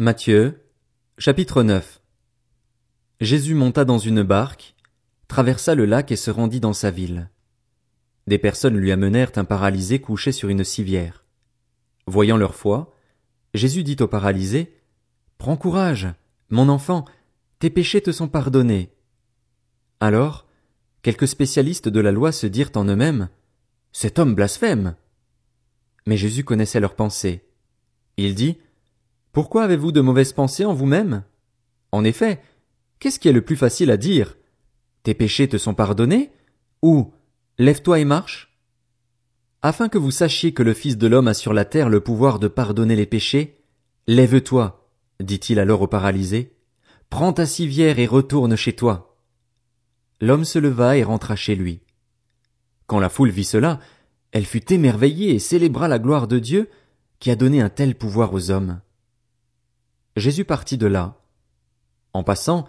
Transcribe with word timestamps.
Matthieu, 0.00 0.62
chapitre 1.18 1.64
9 1.64 2.00
Jésus 3.20 3.54
monta 3.56 3.84
dans 3.84 3.98
une 3.98 4.22
barque, 4.22 4.76
traversa 5.26 5.74
le 5.74 5.86
lac 5.86 6.12
et 6.12 6.16
se 6.16 6.30
rendit 6.30 6.60
dans 6.60 6.72
sa 6.72 6.92
ville. 6.92 7.30
Des 8.28 8.38
personnes 8.38 8.76
lui 8.76 8.92
amenèrent 8.92 9.32
un 9.34 9.44
paralysé 9.44 10.00
couché 10.00 10.30
sur 10.30 10.50
une 10.50 10.62
civière. 10.62 11.24
Voyant 12.06 12.36
leur 12.36 12.54
foi, 12.54 12.94
Jésus 13.54 13.82
dit 13.82 13.96
au 13.98 14.06
paralysé, 14.06 14.72
Prends 15.36 15.56
courage, 15.56 16.06
mon 16.48 16.68
enfant, 16.68 17.04
tes 17.58 17.68
péchés 17.68 18.00
te 18.00 18.12
sont 18.12 18.28
pardonnés. 18.28 18.92
Alors, 19.98 20.46
quelques 21.02 21.26
spécialistes 21.26 21.88
de 21.88 21.98
la 21.98 22.12
loi 22.12 22.30
se 22.30 22.46
dirent 22.46 22.70
en 22.76 22.84
eux-mêmes, 22.84 23.30
Cet 23.90 24.20
homme 24.20 24.36
blasphème. 24.36 24.94
Mais 26.06 26.16
Jésus 26.16 26.44
connaissait 26.44 26.78
leurs 26.78 26.94
pensées. 26.94 27.48
Il 28.16 28.36
dit, 28.36 28.58
pourquoi 29.38 29.62
avez-vous 29.62 29.92
de 29.92 30.00
mauvaises 30.00 30.32
pensées 30.32 30.64
en 30.64 30.74
vous-même? 30.74 31.22
En 31.92 32.02
effet, 32.02 32.42
qu'est-ce 32.98 33.20
qui 33.20 33.28
est 33.28 33.32
le 33.32 33.44
plus 33.44 33.54
facile 33.54 33.92
à 33.92 33.96
dire? 33.96 34.36
Tes 35.04 35.14
péchés 35.14 35.48
te 35.48 35.58
sont 35.58 35.74
pardonnés? 35.74 36.32
Ou 36.82 37.12
lève-toi 37.56 38.00
et 38.00 38.04
marche? 38.04 38.58
Afin 39.62 39.88
que 39.88 39.96
vous 39.96 40.10
sachiez 40.10 40.52
que 40.52 40.64
le 40.64 40.74
Fils 40.74 40.98
de 40.98 41.06
l'homme 41.06 41.28
a 41.28 41.34
sur 41.34 41.52
la 41.52 41.64
terre 41.64 41.88
le 41.88 42.00
pouvoir 42.00 42.40
de 42.40 42.48
pardonner 42.48 42.96
les 42.96 43.06
péchés, 43.06 43.54
lève-toi, 44.08 44.90
dit-il 45.20 45.60
alors 45.60 45.82
au 45.82 45.86
paralysé, 45.86 46.56
prends 47.08 47.32
ta 47.32 47.46
civière 47.46 48.00
et 48.00 48.06
retourne 48.06 48.56
chez 48.56 48.72
toi. 48.72 49.18
L'homme 50.20 50.44
se 50.44 50.58
leva 50.58 50.96
et 50.96 51.04
rentra 51.04 51.36
chez 51.36 51.54
lui. 51.54 51.78
Quand 52.88 52.98
la 52.98 53.08
foule 53.08 53.30
vit 53.30 53.44
cela, 53.44 53.78
elle 54.32 54.46
fut 54.46 54.72
émerveillée 54.72 55.36
et 55.36 55.38
célébra 55.38 55.86
la 55.86 56.00
gloire 56.00 56.26
de 56.26 56.40
Dieu 56.40 56.68
qui 57.20 57.30
a 57.30 57.36
donné 57.36 57.60
un 57.60 57.68
tel 57.68 57.94
pouvoir 57.94 58.34
aux 58.34 58.50
hommes. 58.50 58.80
Jésus 60.16 60.44
partit 60.44 60.76
de 60.76 60.86
là. 60.86 61.20
En 62.12 62.22
passant, 62.22 62.66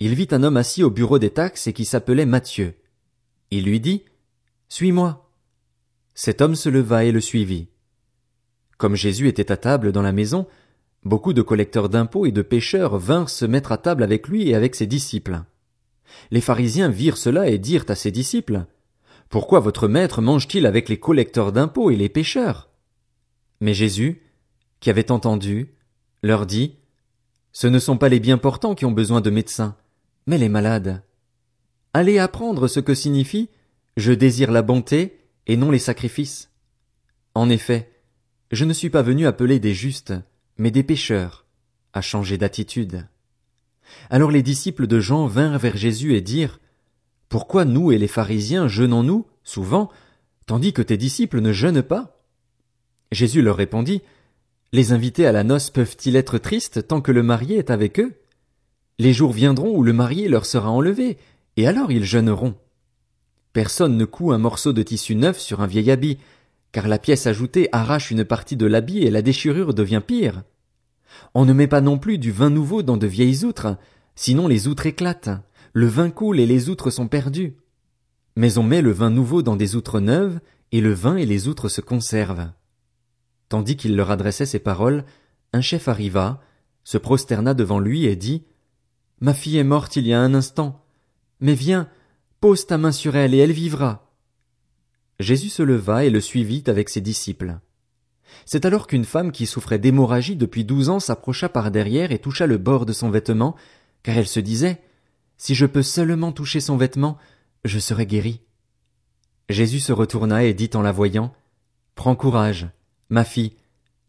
il 0.00 0.14
vit 0.14 0.28
un 0.30 0.42
homme 0.42 0.56
assis 0.56 0.82
au 0.82 0.90
bureau 0.90 1.18
des 1.18 1.30
taxes 1.30 1.66
et 1.66 1.72
qui 1.72 1.84
s'appelait 1.84 2.26
Matthieu. 2.26 2.74
Il 3.50 3.64
lui 3.64 3.80
dit, 3.80 4.04
Suis-moi. 4.68 5.30
Cet 6.14 6.40
homme 6.40 6.54
se 6.54 6.68
leva 6.68 7.04
et 7.04 7.12
le 7.12 7.20
suivit. 7.20 7.68
Comme 8.76 8.94
Jésus 8.94 9.28
était 9.28 9.50
à 9.50 9.56
table 9.56 9.92
dans 9.92 10.02
la 10.02 10.12
maison, 10.12 10.46
beaucoup 11.04 11.32
de 11.32 11.42
collecteurs 11.42 11.88
d'impôts 11.88 12.26
et 12.26 12.32
de 12.32 12.42
pêcheurs 12.42 12.98
vinrent 12.98 13.30
se 13.30 13.44
mettre 13.44 13.72
à 13.72 13.78
table 13.78 14.02
avec 14.02 14.28
lui 14.28 14.48
et 14.48 14.54
avec 14.54 14.74
ses 14.74 14.86
disciples. 14.86 15.42
Les 16.30 16.40
pharisiens 16.40 16.88
virent 16.88 17.16
cela 17.16 17.48
et 17.48 17.58
dirent 17.58 17.86
à 17.88 17.94
ses 17.94 18.10
disciples, 18.10 18.66
Pourquoi 19.28 19.60
votre 19.60 19.88
maître 19.88 20.22
mange-t-il 20.22 20.66
avec 20.66 20.88
les 20.88 20.98
collecteurs 20.98 21.52
d'impôts 21.52 21.90
et 21.90 21.96
les 21.96 22.08
pêcheurs? 22.08 22.68
Mais 23.60 23.74
Jésus, 23.74 24.22
qui 24.80 24.90
avait 24.90 25.10
entendu, 25.10 25.74
leur 26.22 26.46
dit, 26.46 26.76
ce 27.52 27.66
ne 27.66 27.78
sont 27.78 27.98
pas 27.98 28.08
les 28.08 28.20
bien 28.20 28.38
portants 28.38 28.74
qui 28.74 28.84
ont 28.84 28.92
besoin 28.92 29.20
de 29.20 29.30
médecins, 29.30 29.76
mais 30.26 30.38
les 30.38 30.48
malades. 30.48 31.02
Allez 31.94 32.18
apprendre 32.18 32.68
ce 32.68 32.80
que 32.80 32.94
signifie 32.94 33.48
je 33.96 34.12
désire 34.12 34.52
la 34.52 34.62
bonté 34.62 35.18
et 35.48 35.56
non 35.56 35.72
les 35.72 35.80
sacrifices. 35.80 36.52
En 37.34 37.50
effet, 37.50 37.90
je 38.52 38.64
ne 38.64 38.72
suis 38.72 38.90
pas 38.90 39.02
venu 39.02 39.26
appeler 39.26 39.58
des 39.58 39.74
justes, 39.74 40.14
mais 40.56 40.70
des 40.70 40.84
pécheurs, 40.84 41.46
à 41.92 42.00
changer 42.00 42.38
d'attitude. 42.38 43.08
Alors 44.08 44.30
les 44.30 44.42
disciples 44.42 44.86
de 44.86 45.00
Jean 45.00 45.26
vinrent 45.26 45.58
vers 45.58 45.76
Jésus 45.76 46.14
et 46.14 46.20
dirent, 46.20 46.60
Pourquoi 47.28 47.64
nous 47.64 47.90
et 47.90 47.98
les 47.98 48.06
pharisiens 48.06 48.68
jeûnons-nous, 48.68 49.26
souvent, 49.42 49.90
tandis 50.46 50.72
que 50.72 50.82
tes 50.82 50.96
disciples 50.96 51.40
ne 51.40 51.52
jeûnent 51.52 51.82
pas? 51.82 52.22
Jésus 53.10 53.42
leur 53.42 53.56
répondit, 53.56 54.02
les 54.72 54.92
invités 54.92 55.26
à 55.26 55.32
la 55.32 55.44
noce 55.44 55.70
peuvent-ils 55.70 56.16
être 56.16 56.38
tristes 56.38 56.86
tant 56.86 57.00
que 57.00 57.12
le 57.12 57.22
marié 57.22 57.56
est 57.56 57.70
avec 57.70 57.98
eux? 58.00 58.14
Les 58.98 59.12
jours 59.12 59.32
viendront 59.32 59.74
où 59.74 59.82
le 59.82 59.92
marié 59.92 60.28
leur 60.28 60.44
sera 60.44 60.70
enlevé, 60.70 61.18
et 61.56 61.66
alors 61.66 61.90
ils 61.90 62.04
jeûneront. 62.04 62.54
Personne 63.52 63.96
ne 63.96 64.04
coud 64.04 64.34
un 64.34 64.38
morceau 64.38 64.72
de 64.72 64.82
tissu 64.82 65.14
neuf 65.14 65.38
sur 65.38 65.60
un 65.60 65.66
vieil 65.66 65.90
habit, 65.90 66.18
car 66.72 66.86
la 66.86 66.98
pièce 66.98 67.26
ajoutée 67.26 67.68
arrache 67.72 68.10
une 68.10 68.24
partie 68.24 68.56
de 68.56 68.66
l'habit 68.66 68.98
et 68.98 69.10
la 69.10 69.22
déchirure 69.22 69.72
devient 69.72 70.02
pire. 70.06 70.42
On 71.34 71.46
ne 71.46 71.52
met 71.52 71.66
pas 71.66 71.80
non 71.80 71.98
plus 71.98 72.18
du 72.18 72.30
vin 72.30 72.50
nouveau 72.50 72.82
dans 72.82 72.96
de 72.96 73.06
vieilles 73.06 73.44
outres, 73.44 73.76
sinon 74.16 74.48
les 74.48 74.68
outres 74.68 74.86
éclatent, 74.86 75.30
le 75.72 75.86
vin 75.86 76.10
coule 76.10 76.40
et 76.40 76.46
les 76.46 76.68
outres 76.68 76.90
sont 76.90 77.08
perdues. 77.08 77.56
Mais 78.36 78.58
on 78.58 78.62
met 78.62 78.82
le 78.82 78.92
vin 78.92 79.10
nouveau 79.10 79.42
dans 79.42 79.56
des 79.56 79.76
outres 79.76 80.00
neuves, 80.00 80.40
et 80.70 80.80
le 80.80 80.92
vin 80.92 81.16
et 81.16 81.26
les 81.26 81.48
outres 81.48 81.68
se 81.68 81.80
conservent. 81.80 82.50
Tandis 83.48 83.76
qu'il 83.76 83.96
leur 83.96 84.10
adressait 84.10 84.46
ces 84.46 84.58
paroles, 84.58 85.04
un 85.52 85.60
chef 85.60 85.88
arriva, 85.88 86.40
se 86.84 86.98
prosterna 86.98 87.54
devant 87.54 87.80
lui 87.80 88.04
et 88.04 88.16
dit, 88.16 88.44
Ma 89.20 89.34
fille 89.34 89.58
est 89.58 89.64
morte 89.64 89.96
il 89.96 90.06
y 90.06 90.12
a 90.12 90.20
un 90.20 90.34
instant. 90.34 90.84
Mais 91.40 91.54
viens, 91.54 91.88
pose 92.40 92.66
ta 92.66 92.78
main 92.78 92.92
sur 92.92 93.16
elle 93.16 93.34
et 93.34 93.38
elle 93.38 93.52
vivra. 93.52 94.12
Jésus 95.18 95.48
se 95.48 95.62
leva 95.62 96.04
et 96.04 96.10
le 96.10 96.20
suivit 96.20 96.62
avec 96.66 96.88
ses 96.88 97.00
disciples. 97.00 97.58
C'est 98.44 98.64
alors 98.64 98.86
qu'une 98.86 99.04
femme 99.04 99.32
qui 99.32 99.46
souffrait 99.46 99.78
d'hémorragie 99.78 100.36
depuis 100.36 100.64
douze 100.64 100.88
ans 100.88 101.00
s'approcha 101.00 101.48
par 101.48 101.70
derrière 101.70 102.12
et 102.12 102.18
toucha 102.18 102.46
le 102.46 102.58
bord 102.58 102.86
de 102.86 102.92
son 102.92 103.10
vêtement, 103.10 103.56
car 104.02 104.16
elle 104.16 104.28
se 104.28 104.40
disait, 104.40 104.80
Si 105.36 105.54
je 105.54 105.66
peux 105.66 105.82
seulement 105.82 106.32
toucher 106.32 106.60
son 106.60 106.76
vêtement, 106.76 107.18
je 107.64 107.78
serai 107.78 108.06
guérie. 108.06 108.40
Jésus 109.48 109.80
se 109.80 109.92
retourna 109.92 110.44
et 110.44 110.54
dit 110.54 110.70
en 110.74 110.82
la 110.82 110.92
voyant, 110.92 111.34
Prends 111.94 112.14
courage, 112.14 112.68
Ma 113.10 113.24
fille, 113.24 113.56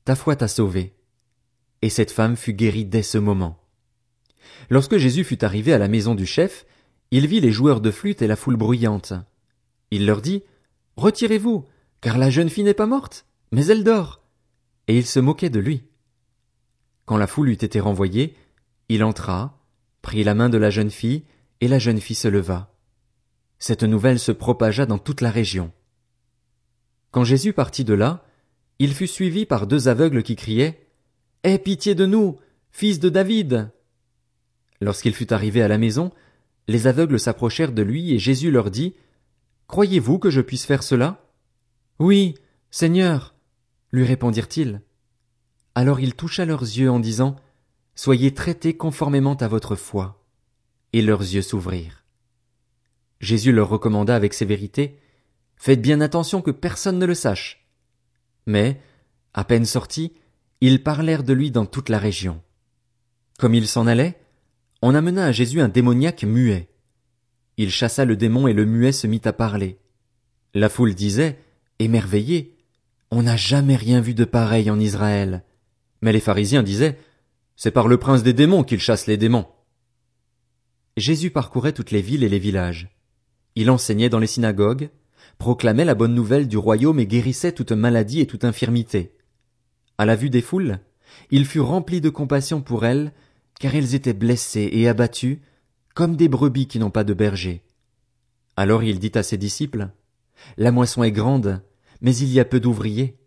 ta 0.06 0.16
foi 0.16 0.36
t'a 0.36 0.48
sauvée. 0.48 0.94
Et 1.82 1.90
cette 1.90 2.12
femme 2.12 2.36
fut 2.36 2.54
guérie 2.54 2.86
dès 2.86 3.04
ce 3.04 3.18
moment. 3.18 3.60
Lorsque 4.70 4.98
Jésus 4.98 5.24
fut 5.24 5.44
arrivé 5.44 5.74
à 5.74 5.78
la 5.78 5.88
maison 5.88 6.16
du 6.16 6.26
chef, 6.26 6.66
il 7.12 7.28
vit 7.28 7.40
les 7.40 7.52
joueurs 7.52 7.82
de 7.82 7.92
flûte 7.92 8.22
et 8.22 8.28
la 8.28 8.36
foule 8.36 8.58
bruyante. 8.58 9.14
Il 9.92 10.06
leur 10.06 10.22
dit, 10.22 10.44
Retirez-vous, 10.98 11.66
car 12.02 12.18
la 12.18 12.30
jeune 12.30 12.50
fille 12.50 12.64
n'est 12.64 12.74
pas 12.74 12.86
morte, 12.86 13.26
mais 13.52 13.68
elle 13.68 13.84
dort. 13.84 14.22
Et 14.88 14.98
il 14.98 15.06
se 15.06 15.20
moquait 15.20 15.50
de 15.50 15.60
lui. 15.60 15.84
Quand 17.06 17.18
la 17.18 17.28
foule 17.28 17.50
eut 17.50 17.54
été 17.54 17.80
renvoyée, 17.80 18.36
il 18.90 19.04
entra, 19.04 19.64
prit 20.02 20.24
la 20.24 20.36
main 20.36 20.50
de 20.50 20.58
la 20.58 20.70
jeune 20.70 20.92
fille, 20.92 21.24
et 21.62 21.68
la 21.68 21.80
jeune 21.80 22.02
fille 22.02 22.16
se 22.16 22.28
leva. 22.28 22.74
Cette 23.60 23.84
nouvelle 23.84 24.20
se 24.20 24.32
propagea 24.32 24.86
dans 24.86 24.98
toute 24.98 25.22
la 25.22 25.32
région. 25.32 25.72
Quand 27.12 27.24
Jésus 27.24 27.54
partit 27.54 27.84
de 27.84 27.94
là, 27.94 28.24
il 28.80 28.94
fut 28.94 29.08
suivi 29.08 29.46
par 29.46 29.68
deux 29.68 29.90
aveugles 29.90 30.24
qui 30.24 30.36
criaient 30.36 30.88
Aie 31.44 31.60
pitié 31.60 31.96
de 31.96 32.06
nous, 32.06 32.38
fils 32.72 33.00
de 33.00 33.10
David. 33.10 33.72
Lorsqu'il 34.82 35.14
fut 35.14 35.32
arrivé 35.34 35.62
à 35.62 35.68
la 35.68 35.78
maison, 35.78 36.12
les 36.68 36.88
aveugles 36.88 37.20
s'approchèrent 37.20 37.72
de 37.72 37.82
lui 37.82 38.14
et 38.14 38.20
Jésus 38.20 38.52
leur 38.52 38.72
dit 38.72 38.96
Croyez-vous 39.68 40.20
que 40.20 40.30
je 40.30 40.42
puisse 40.42 40.66
faire 40.66 40.84
cela 40.84 41.26
Oui, 42.00 42.36
Seigneur, 42.72 43.36
lui 43.92 44.06
répondirent-ils. 44.06 44.82
Alors 45.76 46.00
il 46.00 46.16
toucha 46.16 46.46
leurs 46.46 46.64
yeux 46.64 46.90
en 46.90 47.00
disant 47.00 47.36
Soyez 47.96 48.34
traités 48.34 48.76
conformément 48.78 49.36
à 49.36 49.48
votre 49.48 49.76
foi. 49.76 50.24
Et 50.94 51.02
leurs 51.02 51.22
yeux 51.22 51.42
s'ouvrirent. 51.42 52.04
Jésus 53.20 53.52
leur 53.52 53.70
recommanda 53.70 54.16
avec 54.16 54.34
sévérité 54.34 55.00
Faites 55.58 55.82
bien 55.82 56.00
attention 56.00 56.42
que 56.42 56.52
personne 56.52 57.00
ne 57.00 57.06
le 57.06 57.16
sache. 57.16 57.59
Mais, 58.50 58.82
à 59.36 59.44
peine 59.44 59.64
sortis, 59.64 60.12
ils 60.60 60.82
parlèrent 60.82 61.22
de 61.22 61.34
lui 61.34 61.52
dans 61.52 61.68
toute 61.68 61.88
la 61.88 62.00
région. 62.00 62.42
Comme 63.38 63.54
il 63.54 63.68
s'en 63.68 63.86
allait, 63.86 64.20
on 64.82 64.96
amena 64.96 65.26
à 65.26 65.32
Jésus 65.32 65.62
un 65.62 65.68
démoniaque 65.68 66.24
muet. 66.24 66.68
Il 67.58 67.70
chassa 67.70 68.06
le 68.06 68.18
démon 68.18 68.48
et 68.48 68.54
le 68.54 68.66
muet 68.66 68.92
se 68.92 69.06
mit 69.06 69.22
à 69.26 69.34
parler. 69.34 69.78
La 70.56 70.68
foule 70.68 70.96
disait, 70.96 71.38
émerveillée, 71.78 72.58
on 73.12 73.22
n'a 73.22 73.38
jamais 73.38 73.76
rien 73.76 74.02
vu 74.02 74.16
de 74.16 74.26
pareil 74.26 74.72
en 74.72 74.80
Israël. 74.80 75.44
Mais 76.02 76.12
les 76.12 76.20
pharisiens 76.20 76.64
disaient, 76.64 76.98
c'est 77.56 77.70
par 77.70 77.88
le 77.88 77.98
prince 77.98 78.24
des 78.24 78.34
démons 78.34 78.64
qu'il 78.64 78.80
chasse 78.80 79.06
les 79.06 79.18
démons. 79.18 79.46
Jésus 80.98 81.30
parcourait 81.30 81.74
toutes 81.74 81.92
les 81.92 82.02
villes 82.02 82.24
et 82.24 82.30
les 82.30 82.40
villages. 82.40 82.90
Il 83.54 83.70
enseignait 83.70 84.10
dans 84.10 84.18
les 84.18 84.26
synagogues, 84.26 84.90
proclamait 85.40 85.86
la 85.86 85.96
bonne 85.96 86.14
nouvelle 86.14 86.48
du 86.48 86.58
royaume 86.58 87.00
et 87.00 87.08
guérissait 87.08 87.54
toute 87.54 87.72
maladie 87.72 88.20
et 88.20 88.28
toute 88.28 88.44
infirmité. 88.44 89.14
À 89.98 90.06
la 90.06 90.16
vue 90.16 90.30
des 90.30 90.42
foules, 90.42 90.80
il 91.32 91.46
fut 91.46 91.62
rempli 91.62 92.02
de 92.02 92.10
compassion 92.10 92.62
pour 92.62 92.86
elles, 92.86 93.14
car 93.60 93.74
elles 93.74 93.96
étaient 93.96 94.14
blessées 94.14 94.70
et 94.72 94.88
abattues, 94.88 95.42
comme 95.96 96.16
des 96.16 96.28
brebis 96.28 96.68
qui 96.68 96.78
n'ont 96.78 96.92
pas 96.92 97.04
de 97.04 97.14
berger. 97.14 97.64
Alors 98.58 98.84
il 98.84 99.00
dit 99.00 99.12
à 99.16 99.24
ses 99.24 99.38
disciples, 99.38 99.90
La 100.58 100.72
moisson 100.72 101.04
est 101.04 101.12
grande, 101.12 101.62
mais 102.02 102.16
il 102.16 102.30
y 102.30 102.40
a 102.40 102.46
peu 102.46 102.60
d'ouvriers. 102.60 103.18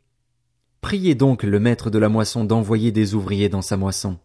Priez 0.83 1.15
donc 1.15 1.43
le 1.43 1.61
maître 1.61 1.91
de 1.91 1.99
la 1.99 2.09
moisson 2.09 2.45
d'envoyer 2.45 2.93
des 2.93 3.15
ouvriers 3.15 3.49
dans 3.49 3.63
sa 3.63 3.77
moisson. 3.77 4.19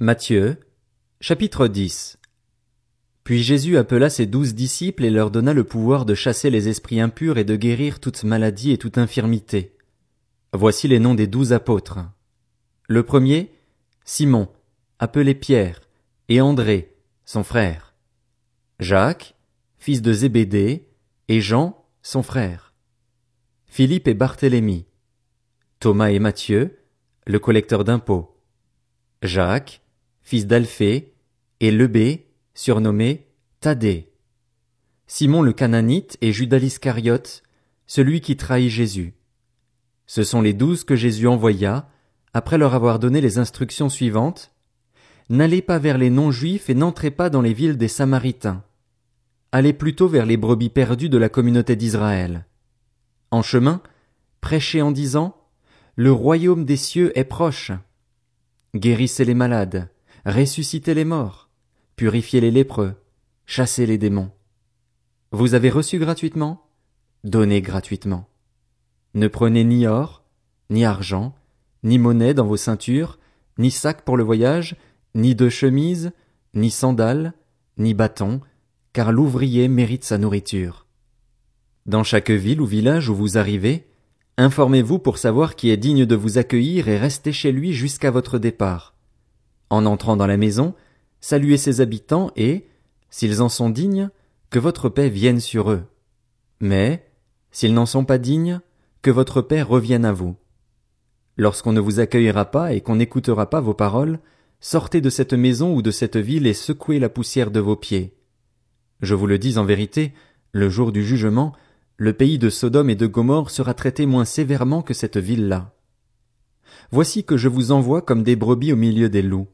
Matthieu, 0.00 0.58
chapitre 1.20 1.68
10 1.68 2.18
puis 3.24 3.42
Jésus 3.42 3.76
appela 3.76 4.10
ses 4.10 4.26
douze 4.26 4.54
disciples 4.54 5.04
et 5.04 5.10
leur 5.10 5.30
donna 5.30 5.52
le 5.52 5.64
pouvoir 5.64 6.04
de 6.04 6.14
chasser 6.14 6.50
les 6.50 6.68
esprits 6.68 7.00
impurs 7.00 7.38
et 7.38 7.44
de 7.44 7.56
guérir 7.56 8.00
toute 8.00 8.24
maladie 8.24 8.72
et 8.72 8.78
toute 8.78 8.98
infirmité. 8.98 9.76
Voici 10.52 10.88
les 10.88 10.98
noms 10.98 11.14
des 11.14 11.28
douze 11.28 11.52
apôtres. 11.52 12.00
Le 12.88 13.04
premier, 13.04 13.52
Simon, 14.04 14.48
appelé 14.98 15.34
Pierre, 15.34 15.80
et 16.28 16.40
André, 16.40 16.94
son 17.24 17.44
frère. 17.44 17.94
Jacques, 18.80 19.34
fils 19.78 20.02
de 20.02 20.12
Zébédée, 20.12 20.88
et 21.28 21.40
Jean, 21.40 21.86
son 22.02 22.22
frère. 22.22 22.74
Philippe 23.66 24.08
et 24.08 24.14
Barthélemy. 24.14 24.86
Thomas 25.78 26.10
et 26.10 26.18
Matthieu, 26.18 26.78
le 27.26 27.38
collecteur 27.38 27.84
d'impôts. 27.84 28.36
Jacques, 29.22 29.80
fils 30.22 30.46
d'Alphée, 30.46 31.14
et 31.60 31.70
Lebé, 31.70 32.31
surnommé 32.54 33.26
Thaddée. 33.60 34.12
Simon 35.06 35.42
le 35.42 35.52
Cananite 35.52 36.16
et 36.20 36.32
Judas 36.32 36.58
l'Iscariote, 36.58 37.42
celui 37.86 38.20
qui 38.20 38.36
trahit 38.36 38.70
Jésus. 38.70 39.14
Ce 40.06 40.24
sont 40.24 40.42
les 40.42 40.52
douze 40.52 40.84
que 40.84 40.96
Jésus 40.96 41.26
envoya, 41.26 41.88
après 42.34 42.58
leur 42.58 42.74
avoir 42.74 42.98
donné 42.98 43.20
les 43.20 43.38
instructions 43.38 43.88
suivantes. 43.88 44.52
N'allez 45.28 45.62
pas 45.62 45.78
vers 45.78 45.98
les 45.98 46.10
non-juifs 46.10 46.70
et 46.70 46.74
n'entrez 46.74 47.10
pas 47.10 47.30
dans 47.30 47.42
les 47.42 47.52
villes 47.52 47.76
des 47.76 47.88
Samaritains. 47.88 48.64
Allez 49.52 49.72
plutôt 49.72 50.08
vers 50.08 50.26
les 50.26 50.36
brebis 50.36 50.70
perdues 50.70 51.10
de 51.10 51.18
la 51.18 51.28
communauté 51.28 51.76
d'Israël. 51.76 52.46
En 53.30 53.42
chemin, 53.42 53.82
prêchez 54.40 54.82
en 54.82 54.90
disant, 54.90 55.36
Le 55.94 56.10
royaume 56.10 56.64
des 56.64 56.76
cieux 56.76 57.16
est 57.18 57.24
proche. 57.24 57.72
Guérissez 58.74 59.26
les 59.26 59.34
malades, 59.34 59.90
ressuscitez 60.24 60.94
les 60.94 61.04
morts, 61.04 61.50
purifiez 61.96 62.40
les 62.40 62.50
lépreux, 62.50 62.94
chassez 63.46 63.86
les 63.86 63.98
démons. 63.98 64.30
Vous 65.30 65.54
avez 65.54 65.70
reçu 65.70 65.98
gratuitement? 65.98 66.66
Donnez 67.24 67.62
gratuitement. 67.62 68.28
Ne 69.14 69.28
prenez 69.28 69.64
ni 69.64 69.86
or, 69.86 70.24
ni 70.70 70.84
argent, 70.84 71.34
ni 71.82 71.98
monnaie 71.98 72.34
dans 72.34 72.46
vos 72.46 72.56
ceintures, 72.56 73.18
ni 73.58 73.70
sac 73.70 74.02
pour 74.02 74.16
le 74.16 74.24
voyage, 74.24 74.76
ni 75.14 75.34
de 75.34 75.48
chemise, 75.48 76.12
ni 76.54 76.70
sandales, 76.70 77.34
ni 77.78 77.94
bâton, 77.94 78.40
car 78.92 79.12
l'ouvrier 79.12 79.68
mérite 79.68 80.04
sa 80.04 80.18
nourriture. 80.18 80.86
Dans 81.86 82.04
chaque 82.04 82.30
ville 82.30 82.60
ou 82.60 82.66
village 82.66 83.08
où 83.08 83.14
vous 83.14 83.38
arrivez, 83.38 83.86
informez-vous 84.36 84.98
pour 84.98 85.18
savoir 85.18 85.56
qui 85.56 85.70
est 85.70 85.76
digne 85.76 86.06
de 86.06 86.14
vous 86.14 86.38
accueillir 86.38 86.88
et 86.88 86.98
restez 86.98 87.32
chez 87.32 87.52
lui 87.52 87.72
jusqu'à 87.72 88.10
votre 88.10 88.38
départ. 88.38 88.94
En 89.70 89.86
entrant 89.86 90.16
dans 90.16 90.26
la 90.26 90.36
maison, 90.36 90.74
saluez 91.22 91.56
ses 91.56 91.80
habitants 91.80 92.30
et, 92.36 92.66
s'ils 93.08 93.40
en 93.40 93.48
sont 93.48 93.70
dignes, 93.70 94.10
que 94.50 94.58
votre 94.58 94.90
paix 94.90 95.08
vienne 95.08 95.40
sur 95.40 95.70
eux. 95.70 95.84
Mais, 96.60 97.08
s'ils 97.50 97.72
n'en 97.72 97.86
sont 97.86 98.04
pas 98.04 98.18
dignes, 98.18 98.60
que 99.00 99.10
votre 99.10 99.40
paix 99.40 99.62
revienne 99.62 100.04
à 100.04 100.12
vous. 100.12 100.36
Lorsqu'on 101.38 101.72
ne 101.72 101.80
vous 101.80 102.00
accueillera 102.00 102.44
pas 102.46 102.74
et 102.74 102.82
qu'on 102.82 102.96
n'écoutera 102.96 103.48
pas 103.48 103.60
vos 103.60 103.72
paroles, 103.72 104.18
sortez 104.60 105.00
de 105.00 105.08
cette 105.08 105.32
maison 105.32 105.74
ou 105.74 105.80
de 105.80 105.90
cette 105.90 106.18
ville 106.18 106.46
et 106.46 106.54
secouez 106.54 106.98
la 106.98 107.08
poussière 107.08 107.50
de 107.50 107.60
vos 107.60 107.76
pieds. 107.76 108.14
Je 109.00 109.14
vous 109.14 109.26
le 109.26 109.38
dis 109.38 109.56
en 109.56 109.64
vérité, 109.64 110.12
le 110.52 110.68
jour 110.68 110.92
du 110.92 111.04
jugement, 111.04 111.52
le 111.96 112.12
pays 112.12 112.38
de 112.38 112.50
Sodome 112.50 112.90
et 112.90 112.96
de 112.96 113.06
Gomorre 113.06 113.50
sera 113.50 113.74
traité 113.74 114.06
moins 114.06 114.24
sévèrement 114.24 114.82
que 114.82 114.94
cette 114.94 115.16
ville-là. 115.16 115.74
Voici 116.90 117.24
que 117.24 117.36
je 117.36 117.48
vous 117.48 117.72
envoie 117.72 118.02
comme 118.02 118.22
des 118.22 118.36
brebis 118.36 118.72
au 118.72 118.76
milieu 118.76 119.08
des 119.08 119.22
loups. 119.22 119.48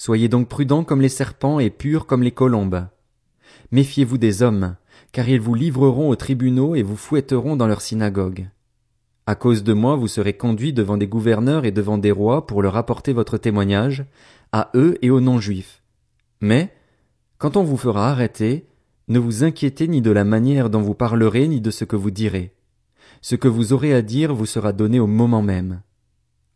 Soyez 0.00 0.28
donc 0.30 0.48
prudents 0.48 0.82
comme 0.82 1.02
les 1.02 1.10
serpents 1.10 1.60
et 1.60 1.68
purs 1.68 2.06
comme 2.06 2.22
les 2.22 2.30
colombes. 2.30 2.86
Méfiez-vous 3.70 4.16
des 4.16 4.42
hommes, 4.42 4.76
car 5.12 5.28
ils 5.28 5.42
vous 5.42 5.54
livreront 5.54 6.08
aux 6.08 6.16
tribunaux 6.16 6.74
et 6.74 6.82
vous 6.82 6.96
fouetteront 6.96 7.54
dans 7.54 7.66
leurs 7.66 7.82
synagogues. 7.82 8.48
À 9.26 9.34
cause 9.34 9.62
de 9.62 9.74
moi, 9.74 9.96
vous 9.96 10.08
serez 10.08 10.32
conduits 10.32 10.72
devant 10.72 10.96
des 10.96 11.06
gouverneurs 11.06 11.66
et 11.66 11.70
devant 11.70 11.98
des 11.98 12.12
rois 12.12 12.46
pour 12.46 12.62
leur 12.62 12.78
apporter 12.78 13.12
votre 13.12 13.36
témoignage, 13.36 14.06
à 14.52 14.70
eux 14.74 14.96
et 15.02 15.10
aux 15.10 15.20
non-juifs. 15.20 15.82
Mais, 16.40 16.72
quand 17.36 17.58
on 17.58 17.62
vous 17.62 17.76
fera 17.76 18.10
arrêter, 18.10 18.68
ne 19.08 19.18
vous 19.18 19.44
inquiétez 19.44 19.86
ni 19.86 20.00
de 20.00 20.10
la 20.10 20.24
manière 20.24 20.70
dont 20.70 20.80
vous 20.80 20.94
parlerez 20.94 21.46
ni 21.46 21.60
de 21.60 21.70
ce 21.70 21.84
que 21.84 21.96
vous 21.96 22.10
direz. 22.10 22.54
Ce 23.20 23.34
que 23.34 23.48
vous 23.48 23.74
aurez 23.74 23.92
à 23.92 24.00
dire 24.00 24.34
vous 24.34 24.46
sera 24.46 24.72
donné 24.72 24.98
au 24.98 25.06
moment 25.06 25.42
même. 25.42 25.82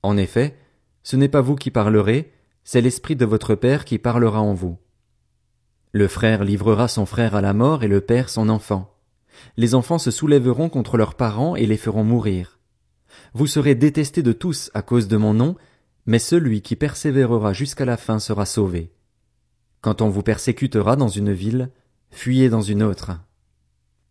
En 0.03 0.17
effet, 0.17 0.57
ce 1.03 1.17
n'est 1.17 1.29
pas 1.29 1.43
vous 1.43 1.57
qui 1.57 1.71
parlerez, 1.71 2.33
c'est 2.65 2.81
l'Esprit 2.81 3.15
de 3.15 3.25
votre 3.25 3.55
Père 3.55 3.85
qui 3.85 3.99
parlera 3.99 4.41
en 4.41 4.55
vous. 4.55 4.79
Le 5.93 6.09
frère 6.09 6.43
livrera 6.43 6.89
son 6.89 7.07
frère 7.07 7.37
à 7.37 7.41
la 7.41 7.53
mort 7.53 7.85
et 7.85 7.89
le 7.89 8.01
père 8.01 8.29
son 8.29 8.49
enfant. 8.49 8.97
Les 9.57 9.75
enfants 9.75 9.99
se 9.99 10.11
soulèveront 10.11 10.69
contre 10.69 10.97
leurs 10.97 11.15
parents 11.15 11.55
et 11.55 11.67
les 11.67 11.77
feront 11.77 12.03
mourir. 12.05 12.59
Vous 13.33 13.47
serez 13.47 13.75
détestés 13.75 14.23
de 14.23 14.33
tous 14.33 14.71
à 14.75 14.83
cause 14.83 15.07
de 15.07 15.17
mon 15.17 15.35
nom, 15.35 15.57
mais 16.07 16.19
celui 16.19 16.63
qui 16.63 16.75
persévérera 16.75 17.53
jusqu'à 17.53 17.85
la 17.85 17.97
fin 17.97 18.19
sera 18.19 18.47
sauvé. 18.47 18.93
Quand 19.83 20.03
on 20.03 20.09
vous 20.09 20.23
persécutera 20.23 20.97
dans 20.97 21.09
une 21.09 21.33
ville, 21.33 21.71
fuyez 22.11 22.49
dans 22.49 22.63
une 22.63 22.83
autre. 22.83 23.13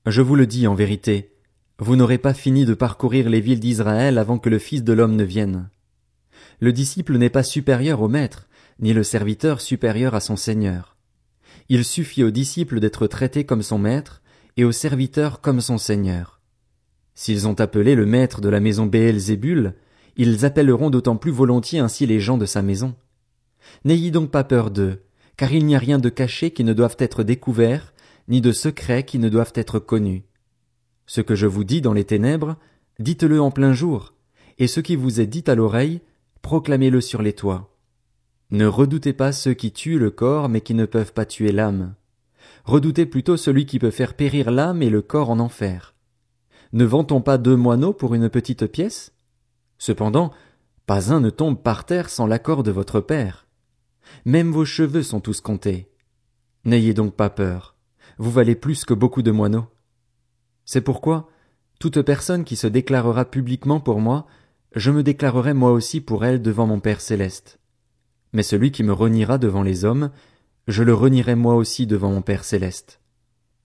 Je 0.06 0.22
vous 0.22 0.36
le 0.36 0.48
dis 0.48 0.68
en 0.68 0.76
vérité, 0.76 1.34
vous 1.80 1.96
n'aurez 1.96 2.18
pas 2.18 2.34
fini 2.34 2.66
de 2.66 2.76
parcourir 2.76 3.30
les 3.30 3.42
villes 3.42 3.60
d'Israël 3.60 4.18
avant 4.18 4.38
que 4.38 4.50
le 4.50 4.60
Fils 4.60 4.84
de 4.84 4.94
l'homme 4.94 5.16
ne 5.16 5.24
vienne. 5.24 5.70
Le 6.64 6.72
disciple 6.72 7.18
n'est 7.18 7.30
pas 7.30 7.44
supérieur 7.44 8.02
au 8.02 8.08
maître, 8.08 8.48
ni 8.80 8.94
le 8.94 9.04
serviteur 9.04 9.60
supérieur 9.60 10.16
à 10.16 10.22
son 10.22 10.38
Seigneur. 10.38 10.96
Il 11.68 11.84
suffit 11.84 12.24
au 12.24 12.32
disciple 12.32 12.80
d'être 12.80 13.06
traité 13.06 13.44
comme 13.44 13.62
son 13.62 13.78
maître, 13.78 14.22
et 14.56 14.64
au 14.64 14.72
serviteur 14.72 15.42
comme 15.42 15.60
son 15.60 15.78
Seigneur. 15.78 16.40
S'ils 17.16 17.50
ont 17.50 17.60
appelé 17.60 17.96
le 17.96 18.06
maître 18.06 18.40
de 18.40 18.48
la 18.48 18.62
maison 18.62 18.86
Béelzébul, 18.86 19.74
ils 20.16 20.46
appelleront 20.46 20.90
d'autant 20.90 21.18
plus 21.18 21.32
volontiers 21.32 21.80
ainsi 21.80 22.06
les 22.06 22.22
gens 22.22 22.38
de 22.38 22.46
sa 22.46 22.62
maison. 22.62 22.96
N'ayez 23.84 24.10
donc 24.10 24.32
pas 24.32 24.46
peur 24.46 24.72
d'eux, 24.72 25.04
car 25.36 25.52
il 25.52 25.66
n'y 25.66 25.76
a 25.76 25.80
rien 25.80 26.00
de 26.00 26.08
caché 26.08 26.52
qui 26.52 26.64
ne 26.64 26.72
doive 26.72 26.96
être 26.98 27.24
découvert, 27.24 27.94
ni 28.30 28.40
de 28.40 28.54
secret 28.54 29.04
qui 29.04 29.20
ne 29.20 29.28
doivent 29.28 29.52
être 29.56 29.80
connus. 29.80 30.24
Ce 31.08 31.20
que 31.20 31.36
je 31.36 31.46
vous 31.46 31.66
dis 31.66 31.82
dans 31.82 31.92
les 31.92 32.06
ténèbres, 32.06 32.56
dites-le 33.00 33.42
en 33.42 33.52
plein 33.52 33.74
jour, 33.74 34.14
et 34.60 34.68
ce 34.68 34.80
qui 34.80 34.96
vous 34.96 35.20
est 35.20 35.28
dit 35.28 35.44
à 35.48 35.56
l'oreille, 35.56 36.00
proclamez-le 36.44 37.02
sur 37.02 37.24
les 37.24 37.34
toits. 37.34 37.76
Ne 38.52 38.68
redoutez 38.68 39.14
pas 39.14 39.32
ceux 39.32 39.56
qui 39.56 39.72
tuent 39.72 39.98
le 39.98 40.12
corps 40.12 40.50
mais 40.50 40.62
qui 40.62 40.76
ne 40.76 40.86
peuvent 40.86 41.14
pas 41.14 41.26
tuer 41.26 41.52
l'âme. 41.52 41.96
Redoutez 42.66 43.08
plutôt 43.08 43.38
celui 43.38 43.66
qui 43.66 43.80
peut 43.80 43.90
faire 43.90 44.14
périr 44.14 44.52
l'âme 44.52 44.84
et 44.84 44.92
le 44.92 45.02
corps 45.02 45.32
en 45.32 45.40
enfer. 45.40 45.96
Ne 46.72 46.86
vend-on 46.86 47.22
pas 47.22 47.40
deux 47.40 47.56
moineaux 47.56 47.94
pour 47.94 48.14
une 48.14 48.30
petite 48.30 48.68
pièce? 48.68 49.14
Cependant, 49.80 50.32
pas 50.86 51.12
un 51.12 51.20
ne 51.20 51.30
tombe 51.30 51.60
par 51.62 51.86
terre 51.86 52.10
sans 52.10 52.28
l'accord 52.28 52.62
de 52.62 52.72
votre 52.72 53.00
père. 53.00 53.48
Même 54.26 54.52
vos 54.52 54.66
cheveux 54.66 55.04
sont 55.04 55.22
tous 55.22 55.42
comptés. 55.42 55.90
N'ayez 56.66 56.94
donc 56.94 57.16
pas 57.16 57.30
peur. 57.30 57.76
Vous 58.18 58.32
valez 58.32 58.56
plus 58.56 58.86
que 58.86 58.94
beaucoup 58.94 59.22
de 59.22 59.32
moineaux. 59.32 59.68
C'est 60.66 60.82
pourquoi, 60.82 61.30
toute 61.80 62.02
personne 62.02 62.44
qui 62.44 62.56
se 62.56 62.68
déclarera 62.68 63.26
publiquement 63.26 63.80
pour 63.80 64.00
moi, 64.00 64.28
je 64.76 64.92
me 64.92 65.04
déclarerai 65.04 65.54
moi 65.54 65.72
aussi 65.72 66.02
pour 66.02 66.26
elle 66.26 66.42
devant 66.42 66.66
mon 66.66 66.80
Père 66.80 67.02
céleste. 67.02 67.60
Mais 68.34 68.44
celui 68.44 68.72
qui 68.72 68.84
me 68.84 68.94
reniera 68.94 69.38
devant 69.38 69.64
les 69.64 69.86
hommes, 69.86 70.10
je 70.68 70.84
le 70.84 70.94
renierai 70.94 71.36
moi 71.36 71.56
aussi 71.56 71.86
devant 71.86 72.12
mon 72.12 72.22
Père 72.22 72.44
céleste. 72.44 73.00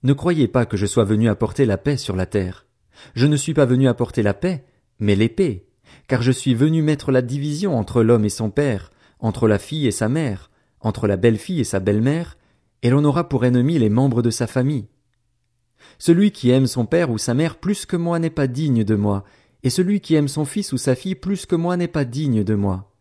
Ne 0.03 0.13
croyez 0.13 0.47
pas 0.47 0.65
que 0.65 0.77
je 0.77 0.85
sois 0.85 1.03
venu 1.03 1.27
apporter 1.27 1.65
la 1.65 1.77
paix 1.77 1.97
sur 1.97 2.15
la 2.15 2.25
terre. 2.25 2.67
Je 3.15 3.25
ne 3.27 3.35
suis 3.35 3.53
pas 3.53 3.65
venu 3.65 3.87
apporter 3.87 4.23
la 4.23 4.33
paix, 4.33 4.63
mais 4.99 5.15
l'épée, 5.15 5.67
car 6.07 6.21
je 6.21 6.31
suis 6.31 6.53
venu 6.53 6.81
mettre 6.81 7.11
la 7.11 7.21
division 7.21 7.77
entre 7.77 8.03
l'homme 8.03 8.25
et 8.25 8.29
son 8.29 8.49
père, 8.49 8.91
entre 9.19 9.47
la 9.47 9.59
fille 9.59 9.87
et 9.87 9.91
sa 9.91 10.09
mère, 10.09 10.51
entre 10.79 11.07
la 11.07 11.17
belle-fille 11.17 11.59
et 11.59 11.65
sa 11.65 11.79
belle-mère, 11.79 12.37
et 12.81 12.89
l'on 12.89 13.03
aura 13.03 13.27
pour 13.27 13.45
ennemis 13.45 13.79
les 13.79 13.89
membres 13.89 14.21
de 14.21 14.29
sa 14.29 14.47
famille. 14.47 14.87
Celui 15.97 16.31
qui 16.31 16.49
aime 16.49 16.67
son 16.67 16.85
père 16.85 17.09
ou 17.09 17.17
sa 17.17 17.33
mère 17.33 17.57
plus 17.57 17.85
que 17.85 17.97
moi 17.97 18.19
n'est 18.19 18.29
pas 18.29 18.47
digne 18.47 18.83
de 18.83 18.95
moi, 18.95 19.25
et 19.63 19.69
celui 19.69 19.99
qui 19.99 20.15
aime 20.15 20.27
son 20.27 20.45
fils 20.45 20.73
ou 20.73 20.77
sa 20.77 20.95
fille 20.95 21.15
plus 21.15 21.45
que 21.45 21.55
moi 21.55 21.77
n'est 21.77 21.87
pas 21.87 22.05
digne 22.05 22.43
de 22.43 22.55
moi. 22.55 22.91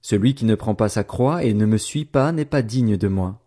Celui 0.00 0.34
qui 0.34 0.44
ne 0.44 0.54
prend 0.54 0.74
pas 0.74 0.88
sa 0.88 1.04
croix 1.04 1.44
et 1.44 1.54
ne 1.54 1.66
me 1.66 1.78
suit 1.78 2.04
pas 2.04 2.32
n'est 2.32 2.44
pas 2.44 2.62
digne 2.62 2.96
de 2.96 3.08
moi. 3.08 3.40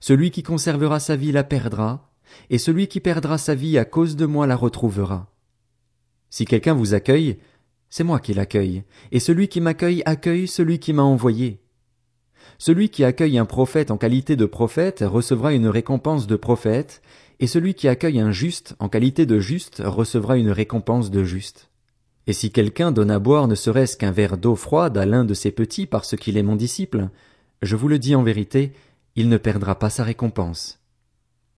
Celui 0.00 0.30
qui 0.30 0.42
conservera 0.42 1.00
sa 1.00 1.16
vie 1.16 1.32
la 1.32 1.44
perdra, 1.44 2.10
et 2.50 2.58
celui 2.58 2.88
qui 2.88 3.00
perdra 3.00 3.38
sa 3.38 3.54
vie 3.54 3.78
à 3.78 3.84
cause 3.84 4.16
de 4.16 4.26
moi 4.26 4.46
la 4.46 4.56
retrouvera. 4.56 5.32
Si 6.30 6.44
quelqu'un 6.44 6.74
vous 6.74 6.94
accueille, 6.94 7.38
c'est 7.90 8.04
moi 8.04 8.20
qui 8.20 8.34
l'accueille, 8.34 8.84
et 9.12 9.20
celui 9.20 9.48
qui 9.48 9.60
m'accueille 9.60 10.02
accueille 10.06 10.48
celui 10.48 10.78
qui 10.78 10.92
m'a 10.92 11.02
envoyé. 11.02 11.60
Celui 12.58 12.88
qui 12.88 13.04
accueille 13.04 13.38
un 13.38 13.44
prophète 13.44 13.90
en 13.90 13.98
qualité 13.98 14.36
de 14.36 14.46
prophète 14.46 15.04
recevra 15.06 15.52
une 15.52 15.68
récompense 15.68 16.26
de 16.26 16.36
prophète, 16.36 17.02
et 17.40 17.46
celui 17.46 17.74
qui 17.74 17.88
accueille 17.88 18.20
un 18.20 18.32
juste 18.32 18.74
en 18.78 18.88
qualité 18.88 19.26
de 19.26 19.38
juste 19.38 19.82
recevra 19.84 20.36
une 20.36 20.50
récompense 20.50 21.10
de 21.10 21.24
juste. 21.24 21.70
Et 22.26 22.32
si 22.32 22.50
quelqu'un 22.50 22.92
donne 22.92 23.10
à 23.10 23.18
boire 23.18 23.46
ne 23.46 23.54
serait-ce 23.54 23.96
qu'un 23.96 24.10
verre 24.10 24.36
d'eau 24.36 24.56
froide 24.56 24.98
à 24.98 25.06
l'un 25.06 25.24
de 25.24 25.34
ses 25.34 25.52
petits 25.52 25.86
parce 25.86 26.16
qu'il 26.16 26.36
est 26.36 26.42
mon 26.42 26.56
disciple, 26.56 27.08
je 27.62 27.76
vous 27.76 27.88
le 27.88 27.98
dis 27.98 28.14
en 28.14 28.22
vérité, 28.22 28.72
il 29.14 29.28
ne 29.28 29.36
perdra 29.36 29.78
pas 29.78 29.90
sa 29.90 30.04
récompense. 30.04 30.80